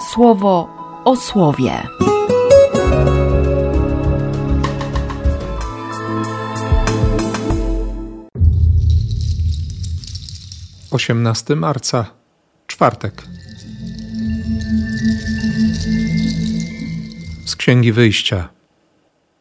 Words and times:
słowo 0.00 0.68
o 1.04 1.16
słowie. 1.16 1.82
18 10.90 11.56
marca, 11.56 12.06
czwartek. 12.66 13.22
Z 17.44 17.56
Księgi 17.56 17.92
Wyjścia. 17.92 18.48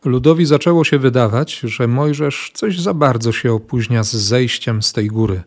Ludowi 0.05 0.45
zaczęło 0.45 0.83
się 0.83 0.99
wydawać, 0.99 1.59
że 1.59 1.87
Mojżesz 1.87 2.51
coś 2.53 2.79
za 2.79 2.93
bardzo 2.93 3.31
się 3.31 3.53
opóźnia 3.53 4.03
z 4.03 4.15
zejściem 4.15 4.81
z 4.81 4.93
tej 4.93 5.07
góry. 5.07 5.43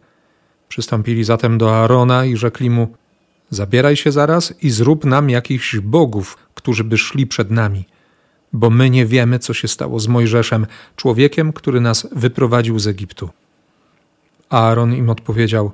Przystąpili 0.68 1.24
zatem 1.24 1.58
do 1.58 1.77
Aarona 1.77 2.24
i 2.24 2.36
rzekli 2.36 2.70
mu: 2.70 2.88
Zabieraj 3.50 3.96
się 3.96 4.12
zaraz 4.12 4.54
i 4.62 4.70
zrób 4.70 5.04
nam 5.04 5.30
jakichś 5.30 5.77
bogów, 5.77 6.38
którzy 6.54 6.84
by 6.84 6.98
szli 6.98 7.27
przed 7.27 7.50
nami, 7.50 7.84
bo 8.52 8.70
my 8.70 8.91
nie 8.91 9.06
wiemy, 9.06 9.38
co 9.38 9.54
się 9.54 9.68
stało 9.68 10.00
z 10.00 10.08
Mojżeszem, 10.08 10.66
człowiekiem, 10.96 11.52
który 11.52 11.80
nas 11.80 12.08
wyprowadził 12.12 12.78
z 12.78 12.86
Egiptu. 12.86 13.30
Aaron 14.50 14.94
im 14.94 15.10
odpowiedział: 15.10 15.72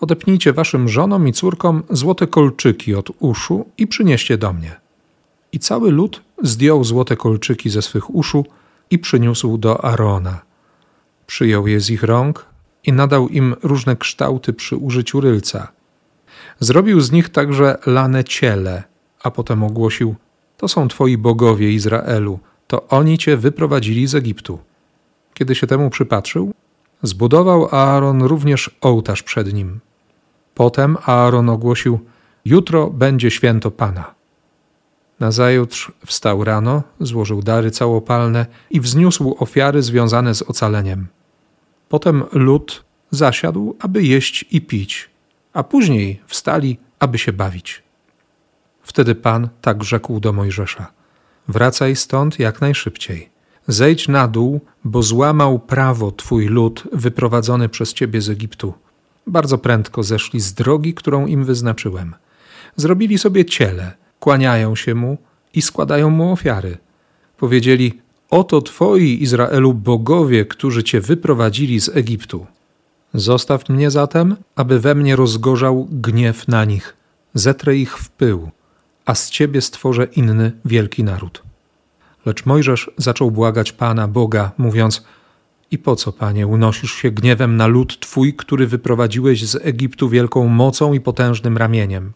Odepnijcie 0.00 0.52
waszym 0.52 0.88
żonom 0.88 1.28
i 1.28 1.32
córkom 1.32 1.82
złote 1.90 2.26
kolczyki 2.26 2.94
od 2.94 3.10
uszu 3.18 3.66
i 3.78 3.86
przynieście 3.86 4.38
do 4.38 4.52
mnie. 4.52 4.80
I 5.52 5.58
cały 5.58 5.90
lud 5.90 6.22
zdjął 6.42 6.84
złote 6.84 7.16
kolczyki 7.16 7.70
ze 7.70 7.82
swych 7.82 8.14
uszu 8.14 8.44
i 8.90 8.98
przyniósł 8.98 9.58
do 9.58 9.84
Arona. 9.84 10.40
Przyjął 11.26 11.66
je 11.66 11.80
z 11.80 11.90
ich 11.90 12.02
rąk 12.02 12.46
i 12.84 12.92
nadał 12.92 13.28
im 13.28 13.54
różne 13.62 13.96
kształty 13.96 14.52
przy 14.52 14.76
użyciu 14.76 15.20
rylca. 15.20 15.75
Zrobił 16.60 17.00
z 17.00 17.12
nich 17.12 17.28
także 17.28 17.78
lane 17.86 18.24
ciele, 18.24 18.82
a 19.22 19.30
potem 19.30 19.62
ogłosił: 19.62 20.14
To 20.56 20.68
są 20.68 20.88
twoi 20.88 21.18
bogowie 21.18 21.72
Izraelu, 21.72 22.38
to 22.66 22.88
oni 22.88 23.18
cię 23.18 23.36
wyprowadzili 23.36 24.06
z 24.06 24.14
Egiptu. 24.14 24.58
Kiedy 25.34 25.54
się 25.54 25.66
temu 25.66 25.90
przypatrzył, 25.90 26.54
zbudował 27.02 27.68
Aaron 27.74 28.22
również 28.22 28.70
ołtarz 28.80 29.22
przed 29.22 29.52
nim. 29.52 29.80
Potem 30.54 30.96
Aaron 31.06 31.48
ogłosił: 31.48 32.00
Jutro 32.44 32.90
będzie 32.90 33.30
święto 33.30 33.70
Pana. 33.70 34.14
Nazajutrz 35.20 35.92
wstał 36.06 36.44
rano, 36.44 36.82
złożył 37.00 37.42
dary 37.42 37.70
całopalne 37.70 38.46
i 38.70 38.80
wzniósł 38.80 39.36
ofiary 39.38 39.82
związane 39.82 40.34
z 40.34 40.42
ocaleniem. 40.42 41.06
Potem 41.88 42.24
lud 42.32 42.84
zasiadł, 43.10 43.76
aby 43.78 44.02
jeść 44.02 44.44
i 44.50 44.60
pić, 44.60 45.10
a 45.56 45.62
później 45.64 46.20
wstali, 46.26 46.78
aby 46.98 47.18
się 47.18 47.32
bawić. 47.32 47.82
Wtedy 48.82 49.14
Pan 49.14 49.48
tak 49.60 49.84
rzekł 49.84 50.20
do 50.20 50.32
Mojżesza: 50.32 50.92
Wracaj 51.48 51.96
stąd 51.96 52.38
jak 52.38 52.60
najszybciej. 52.60 53.30
Zejdź 53.68 54.08
na 54.08 54.28
dół, 54.28 54.60
bo 54.84 55.02
złamał 55.02 55.58
prawo 55.58 56.12
twój 56.12 56.46
lud 56.46 56.82
wyprowadzony 56.92 57.68
przez 57.68 57.92
ciebie 57.92 58.20
z 58.20 58.30
Egiptu. 58.30 58.74
Bardzo 59.26 59.58
prędko 59.58 60.02
zeszli 60.02 60.40
z 60.40 60.54
drogi, 60.54 60.94
którą 60.94 61.26
im 61.26 61.44
wyznaczyłem. 61.44 62.14
Zrobili 62.76 63.18
sobie 63.18 63.44
ciele, 63.44 63.92
kłaniają 64.20 64.76
się 64.76 64.94
mu 64.94 65.18
i 65.54 65.62
składają 65.62 66.10
mu 66.10 66.32
ofiary. 66.32 66.78
Powiedzieli: 67.36 68.00
Oto 68.30 68.62
twoi, 68.62 69.22
Izraelu, 69.22 69.74
bogowie, 69.74 70.44
którzy 70.44 70.84
cię 70.84 71.00
wyprowadzili 71.00 71.80
z 71.80 71.88
Egiptu. 71.88 72.46
Zostaw 73.16 73.68
mnie 73.68 73.90
zatem, 73.90 74.36
aby 74.56 74.80
we 74.80 74.94
mnie 74.94 75.16
rozgorzał 75.16 75.88
gniew 75.90 76.48
na 76.48 76.64
nich, 76.64 76.96
zetrę 77.34 77.76
ich 77.76 77.98
w 77.98 78.10
pył, 78.10 78.50
a 79.04 79.14
z 79.14 79.30
ciebie 79.30 79.60
stworzę 79.60 80.04
inny 80.04 80.52
wielki 80.64 81.04
naród. 81.04 81.42
Lecz 82.26 82.46
Mojżesz 82.46 82.90
zaczął 82.96 83.30
błagać 83.30 83.72
Pana 83.72 84.08
Boga, 84.08 84.52
mówiąc: 84.58 85.04
I 85.70 85.78
po 85.78 85.96
co, 85.96 86.12
Panie, 86.12 86.46
unosisz 86.46 86.92
się 86.92 87.10
gniewem 87.10 87.56
na 87.56 87.66
lud 87.66 88.00
Twój, 88.00 88.34
który 88.34 88.66
wyprowadziłeś 88.66 89.46
z 89.46 89.66
Egiptu 89.66 90.08
wielką 90.08 90.48
mocą 90.48 90.92
i 90.92 91.00
potężnym 91.00 91.56
ramieniem? 91.56 92.12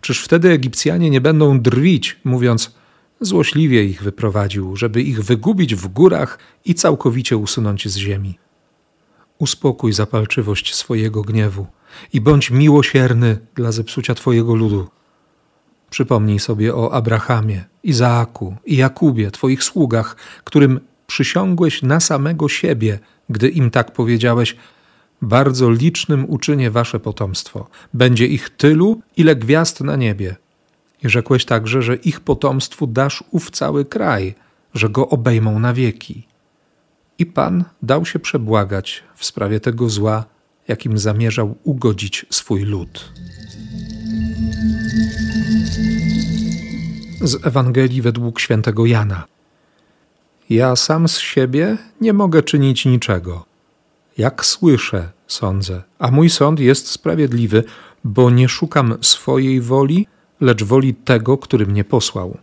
Czyż 0.00 0.24
wtedy 0.24 0.50
Egipcjanie 0.50 1.10
nie 1.10 1.20
będą 1.20 1.60
drwić, 1.60 2.20
mówiąc: 2.24 2.74
Złośliwie 3.20 3.84
ich 3.84 4.02
wyprowadził, 4.02 4.76
żeby 4.76 5.02
ich 5.02 5.24
wygubić 5.24 5.74
w 5.74 5.88
górach 5.88 6.38
i 6.64 6.74
całkowicie 6.74 7.36
usunąć 7.36 7.88
z 7.88 7.96
ziemi? 7.96 8.38
Uspokój 9.42 9.92
zapalczywość 9.92 10.74
swojego 10.74 11.22
gniewu 11.22 11.66
i 12.12 12.20
bądź 12.20 12.50
miłosierny 12.50 13.38
dla 13.54 13.72
zepsucia 13.72 14.14
Twojego 14.14 14.54
ludu. 14.54 14.88
Przypomnij 15.90 16.38
sobie 16.38 16.74
o 16.74 16.92
Abrahamie, 16.92 17.64
Izaaku 17.82 18.56
i 18.66 18.76
Jakubie, 18.76 19.30
Twoich 19.30 19.64
sługach, 19.64 20.16
którym 20.44 20.80
przysiągłeś 21.06 21.82
na 21.82 22.00
samego 22.00 22.48
siebie, 22.48 22.98
gdy 23.30 23.48
im 23.48 23.70
tak 23.70 23.92
powiedziałeś: 23.92 24.56
Bardzo 25.22 25.70
licznym 25.70 26.30
uczynię 26.30 26.70
wasze 26.70 27.00
potomstwo. 27.00 27.68
Będzie 27.94 28.26
ich 28.26 28.50
tylu, 28.50 29.00
ile 29.16 29.36
gwiazd 29.36 29.80
na 29.80 29.96
niebie. 29.96 30.36
I 31.04 31.08
rzekłeś 31.08 31.44
także, 31.44 31.82
że 31.82 31.96
ich 31.96 32.20
potomstwu 32.20 32.86
dasz 32.86 33.24
ów 33.30 33.50
cały 33.50 33.84
kraj, 33.84 34.34
że 34.74 34.88
go 34.88 35.08
obejmą 35.08 35.58
na 35.58 35.72
wieki. 35.74 36.31
I 37.22 37.26
Pan 37.26 37.64
dał 37.82 38.06
się 38.06 38.18
przebłagać 38.18 39.02
w 39.14 39.24
sprawie 39.24 39.60
tego 39.60 39.88
zła, 39.88 40.24
jakim 40.68 40.98
zamierzał 40.98 41.54
ugodzić 41.64 42.26
swój 42.30 42.62
lud. 42.62 43.12
Z 47.20 47.46
Ewangelii 47.46 48.02
według 48.02 48.40
świętego 48.40 48.86
Jana. 48.86 49.24
Ja 50.50 50.76
sam 50.76 51.08
z 51.08 51.18
siebie 51.18 51.76
nie 52.00 52.12
mogę 52.12 52.42
czynić 52.42 52.84
niczego. 52.84 53.44
Jak 54.18 54.44
słyszę, 54.46 55.10
sądzę, 55.26 55.82
a 55.98 56.10
mój 56.10 56.30
sąd 56.30 56.60
jest 56.60 56.88
sprawiedliwy, 56.88 57.64
bo 58.04 58.30
nie 58.30 58.48
szukam 58.48 58.98
swojej 59.00 59.60
woli, 59.60 60.06
lecz 60.40 60.64
woli 60.64 60.94
tego, 60.94 61.38
który 61.38 61.66
mnie 61.66 61.84
posłał. 61.84 62.38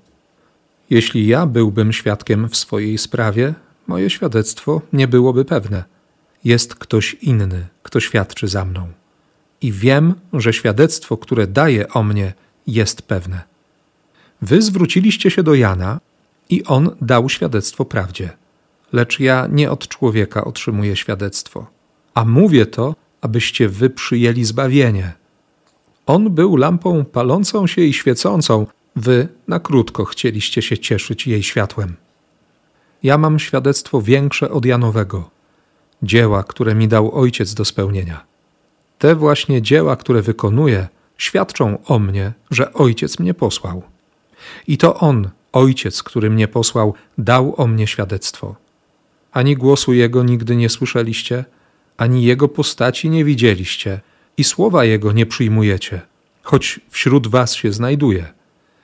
Jeśli 0.89 1.27
ja 1.27 1.45
byłbym 1.45 1.93
świadkiem 1.93 2.49
w 2.49 2.57
swojej 2.57 2.97
sprawie, 2.97 3.53
moje 3.89 4.09
świadectwo 4.09 4.81
nie 4.93 5.07
byłoby 5.07 5.45
pewne. 5.45 5.83
Jest 6.43 6.75
ktoś 6.75 7.13
inny, 7.13 7.67
kto 7.83 7.99
świadczy 7.99 8.47
za 8.47 8.65
mną. 8.65 8.87
I 9.61 9.71
wiem, 9.71 10.13
że 10.33 10.53
świadectwo, 10.53 11.17
które 11.17 11.47
daje 11.47 11.89
o 11.89 12.03
mnie, 12.03 12.33
jest 12.67 13.01
pewne. 13.01 13.41
Wy 14.41 14.61
zwróciliście 14.61 15.31
się 15.31 15.43
do 15.43 15.53
Jana 15.53 15.99
i 16.49 16.63
on 16.63 16.95
dał 17.01 17.29
świadectwo 17.29 17.85
prawdzie. 17.85 18.29
Lecz 18.93 19.19
ja 19.19 19.47
nie 19.51 19.71
od 19.71 19.87
człowieka 19.87 20.43
otrzymuję 20.43 20.95
świadectwo, 20.95 21.67
a 22.13 22.25
mówię 22.25 22.65
to, 22.65 22.95
abyście 23.21 23.69
wy 23.69 23.89
przyjęli 23.89 24.43
zbawienie. 24.43 25.13
On 26.05 26.29
był 26.29 26.55
lampą 26.55 27.05
palącą 27.05 27.67
się 27.67 27.81
i 27.81 27.93
świecącą, 27.93 28.67
wy 28.95 29.27
na 29.47 29.59
krótko 29.59 30.05
chcieliście 30.05 30.61
się 30.61 30.77
cieszyć 30.77 31.27
jej 31.27 31.43
światłem. 31.43 31.95
Ja 33.03 33.17
mam 33.17 33.39
świadectwo 33.39 34.01
większe 34.01 34.51
od 34.51 34.65
Janowego, 34.65 35.29
dzieła, 36.03 36.43
które 36.43 36.75
mi 36.75 36.87
dał 36.87 37.15
Ojciec 37.15 37.53
do 37.53 37.65
spełnienia. 37.65 38.23
Te 38.99 39.15
właśnie 39.15 39.61
dzieła, 39.61 39.95
które 39.95 40.21
wykonuję, 40.21 40.87
świadczą 41.17 41.77
o 41.85 41.99
mnie, 41.99 42.33
że 42.51 42.73
Ojciec 42.73 43.19
mnie 43.19 43.33
posłał. 43.33 43.83
I 44.67 44.77
to 44.77 44.95
On, 44.95 45.29
Ojciec, 45.53 46.03
który 46.03 46.29
mnie 46.29 46.47
posłał, 46.47 46.93
dał 47.17 47.53
o 47.57 47.67
mnie 47.67 47.87
świadectwo. 47.87 48.55
Ani 49.31 49.55
głosu 49.55 49.93
Jego 49.93 50.23
nigdy 50.23 50.55
nie 50.55 50.69
słyszeliście, 50.69 51.45
ani 51.97 52.23
Jego 52.23 52.47
postaci 52.47 53.09
nie 53.09 53.25
widzieliście, 53.25 53.99
i 54.37 54.43
słowa 54.43 54.85
Jego 54.85 55.11
nie 55.11 55.25
przyjmujecie, 55.25 56.01
choć 56.43 56.79
wśród 56.89 57.27
Was 57.27 57.53
się 57.53 57.71
znajduje, 57.71 58.33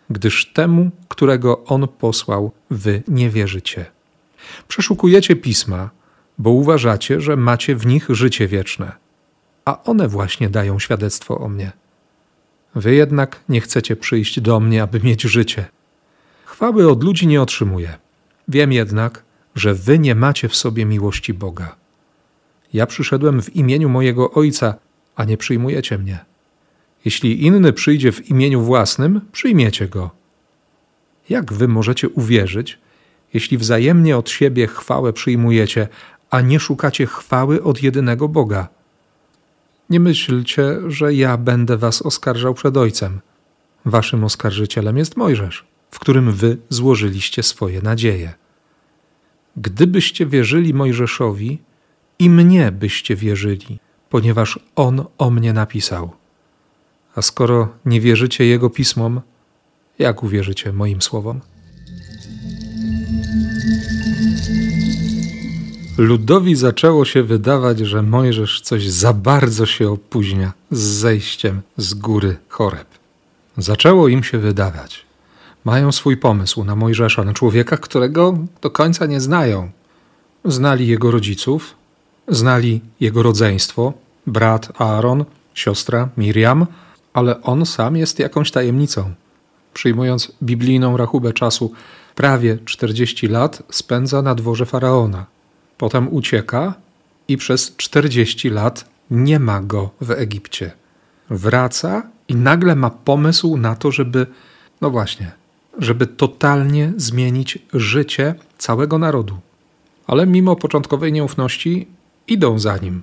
gdyż 0.10 0.46
temu, 0.54 0.92
którego 1.08 1.64
On 1.66 1.88
posłał, 1.88 2.52
Wy 2.70 3.04
nie 3.08 3.30
wierzycie. 3.30 3.86
Przeszukujecie 4.68 5.36
pisma, 5.36 5.90
bo 6.38 6.50
uważacie, 6.50 7.22
że 7.22 7.36
macie 7.36 7.76
w 7.76 7.86
nich 7.86 8.06
życie 8.10 8.48
wieczne, 8.48 8.92
a 9.66 9.84
one 9.84 10.08
właśnie 10.08 10.50
dają 10.50 10.80
świadectwo 10.80 11.38
o 11.38 11.50
mnie. 11.50 11.72
Wy 12.76 12.96
jednak 12.96 13.40
nie 13.50 13.62
chcecie 13.62 13.96
przyjść 13.96 14.40
do 14.40 14.60
mnie, 14.60 14.84
aby 14.84 15.00
mieć 15.00 15.22
życie. 15.22 15.66
Chwały 16.46 16.92
od 16.92 17.04
ludzi 17.04 17.28
nie 17.28 17.42
otrzymuję. 17.42 17.98
Wiem 18.48 18.72
jednak, 18.72 19.24
że 19.56 19.74
wy 19.74 20.00
nie 20.00 20.16
macie 20.16 20.50
w 20.50 20.56
sobie 20.56 20.86
miłości 20.86 21.34
Boga. 21.34 21.76
Ja 22.74 22.86
przyszedłem 22.86 23.42
w 23.42 23.56
imieniu 23.56 23.90
mojego 23.90 24.32
Ojca, 24.32 24.76
a 25.16 25.26
nie 25.26 25.38
przyjmujecie 25.38 25.98
mnie. 25.98 26.20
Jeśli 27.06 27.46
inny 27.46 27.74
przyjdzie 27.74 28.12
w 28.12 28.30
imieniu 28.30 28.62
własnym, 28.62 29.22
przyjmiecie 29.32 29.88
go. 29.88 30.12
Jak 31.30 31.54
wy 31.54 31.68
możecie 31.68 32.10
uwierzyć, 32.10 32.78
jeśli 33.36 33.58
wzajemnie 33.58 34.18
od 34.18 34.30
siebie 34.30 34.68
chwałę 34.68 35.14
przyjmujecie, 35.14 35.88
a 36.30 36.42
nie 36.42 36.60
szukacie 36.60 37.06
chwały 37.06 37.64
od 37.64 37.84
jedynego 37.84 38.28
Boga? 38.28 38.68
Nie 39.90 40.00
myślcie, 40.00 40.78
że 40.88 41.14
ja 41.14 41.38
będę 41.38 41.78
was 41.78 42.02
oskarżał 42.02 42.54
przed 42.54 42.78
Ojcem. 42.78 43.22
Waszym 43.86 44.24
oskarżycielem 44.24 44.98
jest 44.98 45.18
Mojżesz, 45.18 45.66
w 45.92 46.00
którym 46.00 46.32
wy 46.32 46.58
złożyliście 46.70 47.44
swoje 47.44 47.82
nadzieje. 47.82 48.34
Gdybyście 49.58 50.26
wierzyli 50.26 50.74
Mojżeszowi, 50.74 51.60
i 52.20 52.30
mnie 52.30 52.72
byście 52.72 53.16
wierzyli, 53.16 53.80
ponieważ 54.10 54.60
on 54.76 55.06
o 55.18 55.30
mnie 55.30 55.54
napisał. 55.54 56.12
A 57.16 57.22
skoro 57.22 57.70
nie 57.86 58.02
wierzycie 58.02 58.46
jego 58.46 58.70
pismom, 58.70 59.22
jak 60.00 60.24
uwierzycie 60.24 60.74
moim 60.74 61.02
słowom? 61.02 61.42
Ludowi 65.98 66.56
zaczęło 66.56 67.06
się 67.06 67.24
wydawać, 67.24 67.80
że 67.80 68.02
Mojżesz 68.02 68.62
coś 68.62 68.90
za 68.90 69.14
bardzo 69.14 69.66
się 69.66 69.90
opóźnia 69.90 70.54
z 70.72 70.80
zejściem 70.80 71.62
z 71.78 71.94
góry 71.94 72.38
Choreb. 72.50 72.88
Zaczęło 73.58 74.08
im 74.08 74.24
się 74.24 74.38
wydawać. 74.38 75.06
Mają 75.66 75.92
swój 75.92 76.18
pomysł 76.18 76.64
na 76.64 76.76
Mojżesza, 76.76 77.24
na 77.24 77.34
człowieka, 77.34 77.78
którego 77.78 78.38
do 78.62 78.70
końca 78.72 79.06
nie 79.06 79.22
znają. 79.22 79.70
Znali 80.46 80.88
jego 80.88 81.12
rodziców, 81.12 81.76
znali 82.28 82.82
jego 83.00 83.24
rodzeństwo, 83.24 83.94
brat 84.28 84.82
Aaron, 84.82 85.26
siostra 85.54 86.10
Miriam, 86.18 86.66
ale 87.14 87.42
on 87.42 87.66
sam 87.66 87.96
jest 87.96 88.20
jakąś 88.20 88.52
tajemnicą. 88.52 89.14
Przyjmując 89.74 90.32
biblijną 90.44 90.98
rachubę 90.98 91.34
czasu, 91.34 91.74
prawie 92.16 92.58
40 92.66 93.28
lat 93.28 93.64
spędza 93.72 94.22
na 94.22 94.36
dworze 94.36 94.66
faraona. 94.66 95.35
Potem 95.78 96.14
ucieka 96.14 96.74
i 97.28 97.38
przez 97.38 97.76
40 97.76 98.50
lat 98.50 98.90
nie 99.12 99.40
ma 99.40 99.62
go 99.62 99.90
w 100.02 100.12
Egipcie. 100.12 100.72
Wraca 101.30 102.04
i 102.28 102.36
nagle 102.36 102.76
ma 102.76 102.90
pomysł 102.90 103.58
na 103.58 103.76
to, 103.76 103.92
żeby, 103.92 104.28
no 104.82 104.90
właśnie, 104.90 105.32
żeby 105.78 106.08
totalnie 106.08 106.94
zmienić 106.98 107.60
życie 107.74 108.36
całego 108.58 108.98
narodu. 108.98 109.38
Ale 110.08 110.26
mimo 110.26 110.56
początkowej 110.56 111.14
nieufności 111.14 111.88
idą 112.28 112.60
za 112.60 112.78
nim, 112.78 113.02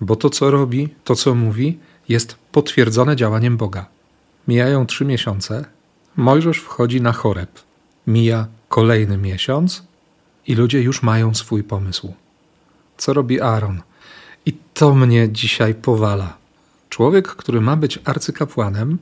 bo 0.00 0.16
to, 0.16 0.30
co 0.30 0.50
robi, 0.50 0.88
to, 1.04 1.14
co 1.14 1.34
mówi, 1.34 1.78
jest 2.08 2.36
potwierdzone 2.52 3.16
działaniem 3.16 3.56
Boga. 3.56 3.86
Mijają 4.48 4.86
trzy 4.86 5.04
miesiące, 5.04 5.64
Mojżesz 6.16 6.58
wchodzi 6.58 7.00
na 7.00 7.12
choreb. 7.12 7.50
Mija 8.06 8.46
kolejny 8.68 9.16
miesiąc 9.16 9.82
i 10.50 10.54
ludzie 10.54 10.82
już 10.82 11.02
mają 11.02 11.34
swój 11.34 11.62
pomysł. 11.62 12.14
Co 12.96 13.12
robi 13.12 13.40
Aaron? 13.40 13.82
I 14.46 14.52
to 14.74 14.94
mnie 14.94 15.28
dzisiaj 15.28 15.74
powala. 15.74 16.36
Człowiek, 16.88 17.28
który 17.28 17.60
ma 17.60 17.76
być 17.76 17.98
arcykapłanem, 18.04 18.98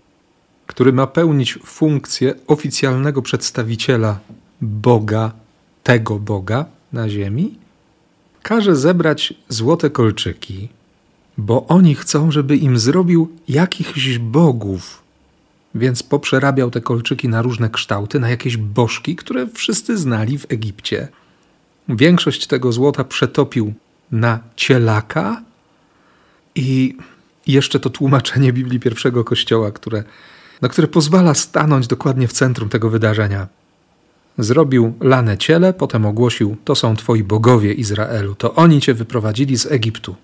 który 0.66 0.92
ma 0.92 1.06
pełnić 1.06 1.58
funkcję 1.64 2.34
oficjalnego 2.46 3.22
przedstawiciela 3.22 4.18
Boga, 4.60 5.32
tego 5.82 6.18
Boga 6.18 6.64
na 6.92 7.08
ziemi, 7.08 7.58
każe 8.42 8.76
zebrać 8.76 9.34
złote 9.48 9.90
kolczyki, 9.90 10.68
bo 11.38 11.66
oni 11.66 11.94
chcą, 11.94 12.30
żeby 12.30 12.56
im 12.56 12.78
zrobił 12.78 13.28
jakichś 13.48 14.18
bogów. 14.18 15.02
Więc 15.74 16.02
poprzerabiał 16.02 16.70
te 16.70 16.80
kolczyki 16.80 17.28
na 17.28 17.42
różne 17.42 17.70
kształty, 17.70 18.20
na 18.20 18.30
jakieś 18.30 18.56
bożki, 18.56 19.16
które 19.16 19.46
wszyscy 19.46 19.98
znali 19.98 20.38
w 20.38 20.46
Egipcie. 20.48 21.08
Większość 21.88 22.46
tego 22.46 22.72
złota 22.72 23.04
przetopił 23.04 23.74
na 24.12 24.38
cielaka 24.56 25.42
i 26.54 26.96
jeszcze 27.46 27.80
to 27.80 27.90
tłumaczenie 27.90 28.52
Biblii 28.52 28.80
pierwszego 28.80 29.24
kościoła, 29.24 29.70
które, 29.70 30.04
no, 30.62 30.68
które 30.68 30.88
pozwala 30.88 31.34
stanąć 31.34 31.86
dokładnie 31.86 32.28
w 32.28 32.32
centrum 32.32 32.68
tego 32.68 32.90
wydarzenia. 32.90 33.46
Zrobił 34.38 34.94
lane 35.00 35.38
ciele, 35.38 35.72
potem 35.72 36.06
ogłosił: 36.06 36.56
To 36.64 36.74
są 36.74 36.96
twoi 36.96 37.24
bogowie 37.24 37.72
Izraelu, 37.72 38.34
to 38.34 38.54
oni 38.54 38.80
cię 38.80 38.94
wyprowadzili 38.94 39.58
z 39.58 39.66
Egiptu. 39.66 40.16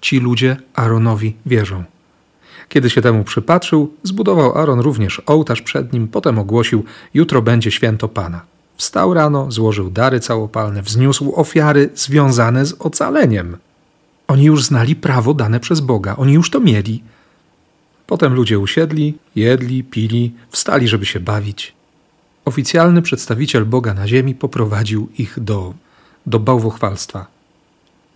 Ci 0.00 0.20
ludzie 0.20 0.56
Aaronowi 0.74 1.36
wierzą. 1.46 1.84
Kiedy 2.68 2.90
się 2.90 3.02
temu 3.02 3.24
przypatrzył, 3.24 3.94
zbudował 4.02 4.58
Aaron 4.58 4.80
również 4.80 5.22
ołtarz 5.26 5.62
przed 5.62 5.92
nim, 5.92 6.08
potem 6.08 6.38
ogłosił: 6.38 6.84
Jutro 7.14 7.42
będzie 7.42 7.70
święto 7.70 8.08
Pana. 8.08 8.53
Wstał 8.76 9.14
rano, 9.14 9.50
złożył 9.50 9.90
dary 9.90 10.20
całopalne, 10.20 10.82
wzniósł 10.82 11.32
ofiary 11.34 11.90
związane 11.94 12.66
z 12.66 12.72
ocaleniem. 12.72 13.56
Oni 14.28 14.44
już 14.44 14.64
znali 14.64 14.96
prawo 14.96 15.34
dane 15.34 15.60
przez 15.60 15.80
Boga, 15.80 16.16
oni 16.16 16.32
już 16.32 16.50
to 16.50 16.60
mieli. 16.60 17.02
Potem 18.06 18.34
ludzie 18.34 18.58
usiedli, 18.58 19.18
jedli, 19.36 19.84
pili, 19.84 20.32
wstali, 20.50 20.88
żeby 20.88 21.06
się 21.06 21.20
bawić. 21.20 21.74
Oficjalny 22.44 23.02
przedstawiciel 23.02 23.64
Boga 23.64 23.94
na 23.94 24.08
ziemi 24.08 24.34
poprowadził 24.34 25.08
ich 25.18 25.40
do, 25.40 25.74
do 26.26 26.38
bałwochwalstwa. 26.38 27.26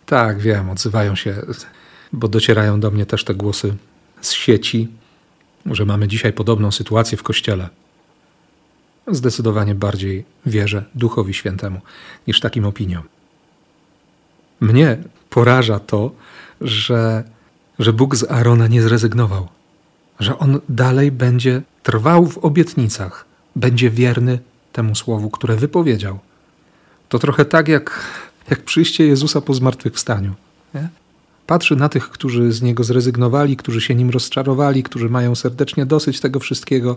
Tak, 0.07 0.39
wiem, 0.39 0.71
odzywają 0.71 1.15
się, 1.15 1.43
bo 2.13 2.29
docierają 2.29 2.81
do 2.81 2.91
mnie 2.91 3.07
też 3.07 3.25
te 3.25 3.35
głosy 3.35 3.75
z 4.21 4.33
sieci, 4.33 4.89
że 5.67 5.85
mamy 5.85 6.09
dzisiaj 6.09 6.33
podobną 6.33 6.73
sytuację 6.73 7.19
w 7.19 7.23
kościele. 7.23 7.69
Zdecydowanie 9.11 9.75
bardziej 9.75 10.25
wierzę 10.47 10.85
Duchowi 10.95 11.35
Świętemu 11.35 11.81
niż 12.27 12.41
takim 12.41 12.65
opiniom. 12.65 13.03
Mnie 14.61 14.99
poraża 15.31 15.79
to, 15.79 16.11
że, 16.61 17.25
że 17.79 17.93
Bóg 17.93 18.17
z 18.17 18.31
Arona 18.31 18.67
nie 18.67 18.83
zrezygnował, 18.83 19.49
że 20.21 20.39
on 20.39 20.61
dalej 20.69 21.13
będzie 21.13 21.63
trwał 21.83 22.27
w 22.27 22.39
obietnicach, 22.39 23.25
będzie 23.57 23.91
wierny 23.91 24.39
temu 24.73 24.95
słowu, 24.95 25.31
które 25.31 25.57
wypowiedział. 25.57 26.19
To 27.09 27.19
trochę 27.19 27.45
tak 27.45 27.69
jak, 27.69 28.05
jak 28.51 28.63
przyjście 28.63 29.07
Jezusa 29.07 29.41
po 29.41 29.55
zmartwychwstaniu. 29.55 30.35
Nie? 30.75 30.89
Patrzy 31.49 31.77
na 31.77 31.89
tych, 31.89 32.11
którzy 32.11 32.53
z 32.53 32.63
niego 32.63 32.85
zrezygnowali, 32.85 33.57
którzy 33.57 33.81
się 33.81 33.95
nim 33.95 34.11
rozczarowali, 34.11 34.83
którzy 34.83 35.09
mają 35.09 35.35
serdecznie 35.35 35.87
dosyć 35.87 36.21
tego 36.21 36.41
wszystkiego, 36.41 36.97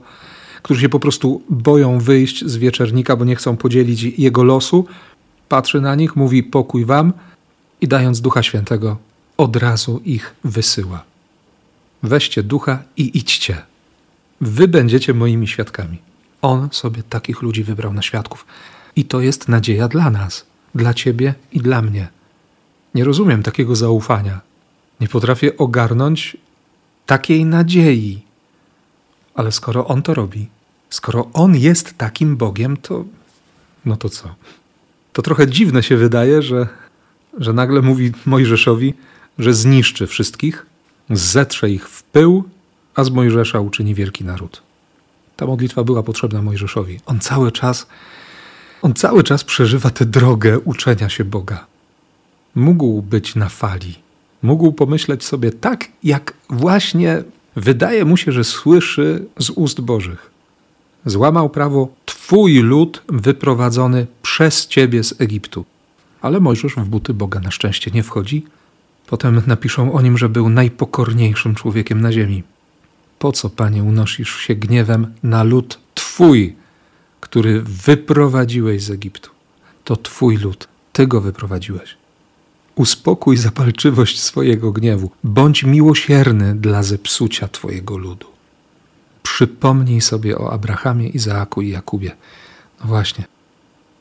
którzy 0.62 0.82
się 0.82 0.90
po 0.90 1.00
prostu 1.00 1.42
boją 1.50 2.00
wyjść 2.00 2.46
z 2.46 2.58
wieczernika, 2.58 3.16
bo 3.16 3.26
nie 3.26 3.36
chcą 3.36 3.58
podzielić 3.58 4.04
jego 4.04 4.44
losu. 4.44 4.86
Patrzy 5.50 5.82
na 5.82 5.96
nich, 5.96 6.16
mówi 6.16 6.44
pokój 6.44 6.86
wam 6.86 7.14
i 7.82 7.88
dając 7.88 8.22
Ducha 8.22 8.44
Świętego, 8.44 8.98
od 9.38 9.56
razu 9.56 10.02
ich 10.06 10.36
wysyła. 10.44 11.04
Weźcie 12.04 12.44
ducha 12.44 12.84
i 12.98 13.18
idźcie. 13.18 13.62
Wy 14.42 14.68
będziecie 14.68 15.14
moimi 15.14 15.48
świadkami. 15.48 15.98
On 16.42 16.70
sobie 16.72 17.04
takich 17.04 17.42
ludzi 17.42 17.64
wybrał 17.64 17.94
na 17.94 18.02
świadków. 18.02 18.46
I 18.96 19.06
to 19.06 19.22
jest 19.22 19.48
nadzieja 19.48 19.88
dla 19.88 20.10
nas, 20.10 20.46
dla 20.76 20.94
ciebie 20.94 21.34
i 21.52 21.60
dla 21.60 21.82
mnie. 21.82 22.21
Nie 22.96 23.04
rozumiem 23.04 23.44
takiego 23.44 23.76
zaufania. 23.76 24.42
Nie 25.00 25.08
potrafię 25.08 25.58
ogarnąć 25.58 26.38
takiej 27.06 27.46
nadziei. 27.46 28.22
Ale 29.36 29.52
skoro 29.52 29.88
on 29.88 30.02
to 30.02 30.14
robi, 30.14 30.48
skoro 30.90 31.30
on 31.34 31.56
jest 31.56 31.98
takim 31.98 32.38
Bogiem, 32.38 32.78
to 32.78 33.06
no 33.86 33.98
to 33.98 34.10
co? 34.10 34.36
To 35.14 35.22
trochę 35.22 35.48
dziwne 35.48 35.84
się 35.84 35.98
wydaje, 35.98 36.42
że, 36.42 36.68
że 37.38 37.54
nagle 37.54 37.82
mówi 37.82 38.12
Mojżeszowi, 38.26 38.94
że 39.40 39.54
zniszczy 39.54 40.08
wszystkich, 40.08 40.66
zetrze 41.10 41.70
ich 41.70 41.90
w 41.90 42.04
pył, 42.04 42.44
a 42.96 43.04
z 43.04 43.10
Mojżesza 43.10 43.60
uczyni 43.60 43.96
wielki 43.96 44.26
naród. 44.26 44.62
Ta 45.36 45.46
modlitwa 45.46 45.84
była 45.84 46.04
potrzebna 46.04 46.42
Mojżeszowi. 46.42 47.00
On 47.06 47.20
cały 47.20 47.52
czas, 47.52 47.88
on 48.82 48.94
cały 48.94 49.24
czas 49.24 49.44
przeżywa 49.44 49.90
tę 49.90 50.06
drogę 50.06 50.60
uczenia 50.60 51.10
się 51.10 51.26
Boga. 51.26 51.71
Mógł 52.56 53.02
być 53.02 53.36
na 53.36 53.50
fali. 53.50 53.96
Mógł 54.42 54.72
pomyśleć 54.72 55.24
sobie 55.24 55.52
tak, 55.52 55.88
jak 56.04 56.34
właśnie 56.50 57.24
wydaje 57.56 58.06
mu 58.06 58.18
się, 58.18 58.32
że 58.32 58.44
słyszy 58.44 59.26
z 59.40 59.50
ust 59.50 59.82
Bożych. 59.82 60.32
Złamał 61.06 61.50
prawo 61.50 61.88
Twój 62.06 62.60
lud 62.60 63.04
wyprowadzony 63.08 64.08
przez 64.22 64.68
Ciebie 64.68 65.04
z 65.04 65.22
Egiptu. 65.22 65.66
Ale 66.22 66.40
Mojżesz 66.40 66.76
w 66.76 66.86
buty 66.86 67.14
Boga 67.14 67.40
na 67.40 67.52
szczęście 67.52 67.92
nie 67.92 68.04
wchodzi. 68.04 68.46
Potem 69.08 69.42
napiszą 69.48 69.94
o 69.94 70.02
nim, 70.02 70.18
że 70.18 70.30
był 70.30 70.50
najpokorniejszym 70.50 71.56
człowiekiem 71.56 72.02
na 72.02 72.12
ziemi. 72.12 72.44
Po 73.20 73.32
co, 73.32 73.50
Panie, 73.50 73.84
unosisz 73.84 74.38
się 74.38 74.56
gniewem 74.56 75.14
na 75.24 75.44
lud 75.44 75.80
Twój, 75.96 76.56
który 77.20 77.62
wyprowadziłeś 77.62 78.84
z 78.84 78.92
Egiptu? 78.92 79.30
To 79.84 79.96
Twój 79.96 80.38
lud, 80.38 80.68
Ty 80.94 81.08
go 81.08 81.22
wyprowadziłeś. 81.22 82.01
Uspokój 82.76 83.38
zapalczywość 83.38 84.22
swojego 84.22 84.72
gniewu, 84.72 85.12
bądź 85.24 85.64
miłosierny 85.64 86.56
dla 86.56 86.84
zepsucia 86.84 87.48
Twojego 87.48 87.98
ludu. 87.98 88.28
Przypomnij 89.24 90.02
sobie 90.02 90.38
o 90.38 90.54
Abrahamie, 90.54 91.10
Izaaku 91.10 91.62
i 91.62 91.70
Jakubie. 91.70 92.16
No 92.80 92.86
właśnie, 92.88 93.26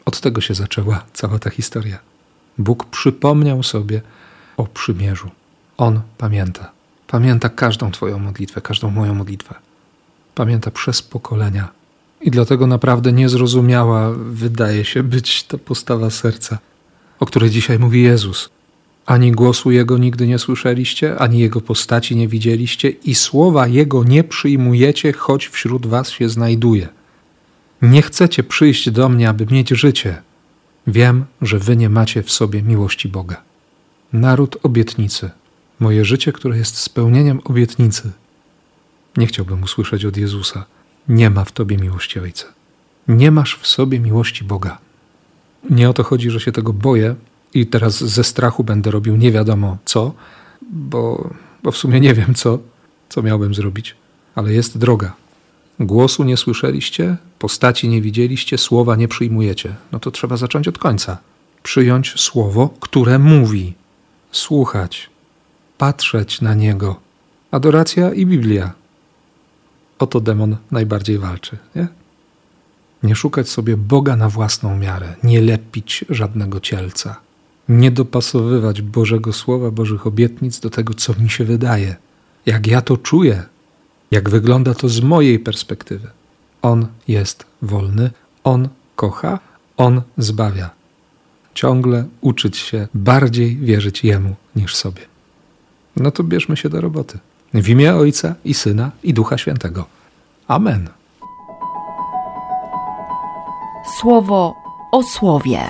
od 0.04 0.20
tego 0.20 0.40
się 0.40 0.54
zaczęła 0.54 1.04
cała 1.12 1.38
ta 1.38 1.50
historia. 1.50 1.98
Bóg 2.58 2.84
przypomniał 2.84 3.62
sobie 3.62 4.02
o 4.56 4.66
przymierzu. 4.66 5.30
On 5.76 6.00
pamięta. 6.18 6.70
Pamięta 7.06 7.48
każdą 7.48 7.90
Twoją 7.90 8.18
modlitwę, 8.18 8.60
każdą 8.60 8.90
moją 8.90 9.14
modlitwę. 9.14 9.54
Pamięta 10.34 10.70
przez 10.70 11.02
pokolenia. 11.02 11.68
I 12.20 12.30
dlatego 12.30 12.66
naprawdę 12.66 13.12
niezrozumiała 13.12 14.10
wydaje 14.16 14.84
się 14.84 15.02
być 15.02 15.42
ta 15.42 15.58
postawa 15.58 16.10
serca, 16.10 16.58
o 17.20 17.26
której 17.26 17.50
dzisiaj 17.50 17.78
mówi 17.78 18.02
Jezus. 18.02 18.50
Ani 19.06 19.32
głosu 19.32 19.70
Jego 19.70 19.98
nigdy 19.98 20.26
nie 20.26 20.38
słyszeliście, 20.38 21.18
ani 21.18 21.38
Jego 21.38 21.60
postaci 21.60 22.16
nie 22.16 22.28
widzieliście, 22.28 22.88
i 22.88 23.14
słowa 23.14 23.66
Jego 23.66 24.04
nie 24.04 24.24
przyjmujecie, 24.24 25.12
choć 25.12 25.48
wśród 25.48 25.86
Was 25.86 26.10
się 26.10 26.28
znajduje. 26.28 26.88
Nie 27.82 28.02
chcecie 28.02 28.42
przyjść 28.42 28.90
do 28.90 29.08
mnie, 29.08 29.28
aby 29.28 29.46
mieć 29.46 29.68
życie. 29.68 30.22
Wiem, 30.86 31.24
że 31.42 31.58
Wy 31.58 31.76
nie 31.76 31.88
macie 31.88 32.22
w 32.22 32.30
sobie 32.30 32.62
miłości 32.62 33.08
Boga. 33.08 33.42
Naród 34.12 34.56
obietnicy, 34.62 35.30
moje 35.80 36.04
życie, 36.04 36.32
które 36.32 36.58
jest 36.58 36.76
spełnieniem 36.76 37.40
obietnicy. 37.44 38.10
Nie 39.16 39.26
chciałbym 39.26 39.62
usłyszeć 39.62 40.04
od 40.04 40.16
Jezusa: 40.16 40.64
Nie 41.08 41.30
ma 41.30 41.44
w 41.44 41.52
Tobie 41.52 41.76
miłości 41.76 42.20
Ojca. 42.20 42.46
Nie 43.08 43.30
masz 43.30 43.56
w 43.56 43.66
sobie 43.66 44.00
miłości 44.00 44.44
Boga. 44.44 44.78
Nie 45.70 45.90
o 45.90 45.92
to 45.92 46.02
chodzi, 46.02 46.30
że 46.30 46.40
się 46.40 46.52
tego 46.52 46.72
boję, 46.72 47.14
i 47.54 47.66
teraz 47.66 48.04
ze 48.04 48.24
strachu 48.24 48.64
będę 48.64 48.90
robił 48.90 49.16
nie 49.16 49.32
wiadomo 49.32 49.78
co, 49.84 50.12
bo, 50.70 51.30
bo 51.62 51.70
w 51.70 51.76
sumie 51.76 52.00
nie 52.00 52.14
wiem 52.14 52.34
co, 52.34 52.58
co 53.08 53.22
miałbym 53.22 53.54
zrobić, 53.54 53.96
ale 54.34 54.52
jest 54.52 54.78
droga. 54.78 55.12
Głosu 55.80 56.24
nie 56.24 56.36
słyszeliście, 56.36 57.16
postaci 57.38 57.88
nie 57.88 58.02
widzieliście, 58.02 58.58
słowa 58.58 58.96
nie 58.96 59.08
przyjmujecie. 59.08 59.74
No 59.92 60.00
to 60.00 60.10
trzeba 60.10 60.36
zacząć 60.36 60.68
od 60.68 60.78
końca. 60.78 61.18
Przyjąć 61.62 62.20
słowo, 62.20 62.70
które 62.80 63.18
mówi, 63.18 63.74
słuchać, 64.32 65.10
patrzeć 65.78 66.40
na 66.40 66.54
niego. 66.54 67.00
Adoracja 67.50 68.14
i 68.14 68.26
Biblia. 68.26 68.72
Oto 69.98 70.20
demon 70.20 70.56
najbardziej 70.70 71.18
walczy, 71.18 71.58
nie? 71.76 71.88
Nie 73.02 73.14
szukać 73.14 73.48
sobie 73.48 73.76
Boga 73.76 74.16
na 74.16 74.28
własną 74.28 74.76
miarę, 74.76 75.14
nie 75.22 75.40
lepić 75.40 76.04
żadnego 76.08 76.60
cielca 76.60 77.29
nie 77.70 77.90
dopasowywać 77.90 78.82
Bożego 78.82 79.32
Słowa, 79.32 79.70
Bożych 79.70 80.06
obietnic 80.06 80.60
do 80.60 80.70
tego, 80.70 80.94
co 80.94 81.14
mi 81.14 81.30
się 81.30 81.44
wydaje, 81.44 81.96
jak 82.46 82.66
ja 82.66 82.80
to 82.80 82.96
czuję, 82.96 83.42
jak 84.10 84.30
wygląda 84.30 84.74
to 84.74 84.88
z 84.88 85.00
mojej 85.00 85.38
perspektywy. 85.38 86.08
On 86.62 86.86
jest 87.08 87.44
wolny, 87.62 88.10
On 88.44 88.68
kocha, 88.96 89.38
On 89.76 90.02
zbawia. 90.18 90.70
Ciągle 91.54 92.04
uczyć 92.20 92.56
się 92.56 92.88
bardziej 92.94 93.56
wierzyć 93.56 94.04
Jemu 94.04 94.34
niż 94.56 94.76
sobie. 94.76 95.02
No 95.96 96.10
to 96.10 96.24
bierzmy 96.24 96.56
się 96.56 96.68
do 96.68 96.80
roboty. 96.80 97.18
W 97.54 97.68
imię 97.68 97.94
Ojca 97.94 98.34
i 98.44 98.54
Syna 98.54 98.90
i 99.02 99.14
Ducha 99.14 99.38
Świętego. 99.38 99.84
Amen. 100.48 100.88
Słowo 104.00 104.54
o 104.92 105.02
słowie. 105.02 105.68